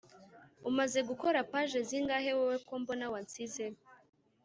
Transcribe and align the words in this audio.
Umaze 0.69 0.99
gukora 1.09 1.39
page 1.51 1.77
zingahe 1.87 2.29
wowe 2.37 2.57
kombona 2.67 3.05
wansize 3.13 3.65